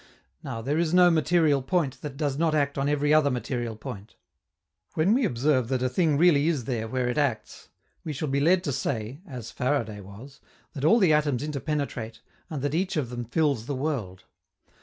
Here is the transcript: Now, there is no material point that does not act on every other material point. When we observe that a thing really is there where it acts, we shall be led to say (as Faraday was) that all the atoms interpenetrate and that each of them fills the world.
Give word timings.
Now, 0.41 0.63
there 0.63 0.79
is 0.79 0.95
no 0.95 1.11
material 1.11 1.61
point 1.61 2.01
that 2.01 2.17
does 2.17 2.35
not 2.35 2.55
act 2.55 2.75
on 2.75 2.89
every 2.89 3.13
other 3.13 3.29
material 3.29 3.75
point. 3.75 4.15
When 4.95 5.13
we 5.13 5.25
observe 5.25 5.67
that 5.67 5.83
a 5.83 5.89
thing 5.89 6.17
really 6.17 6.47
is 6.47 6.63
there 6.63 6.87
where 6.87 7.07
it 7.07 7.19
acts, 7.19 7.69
we 8.03 8.11
shall 8.11 8.27
be 8.27 8.39
led 8.39 8.63
to 8.63 8.71
say 8.71 9.19
(as 9.27 9.51
Faraday 9.51 10.01
was) 10.01 10.39
that 10.73 10.83
all 10.83 10.97
the 10.97 11.13
atoms 11.13 11.43
interpenetrate 11.43 12.19
and 12.49 12.63
that 12.63 12.73
each 12.73 12.97
of 12.97 13.11
them 13.11 13.25
fills 13.25 13.67
the 13.67 13.75
world. 13.75 14.23